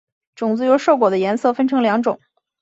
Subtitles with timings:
[0.33, 2.19] 种子由瘦果的颜色分成两种。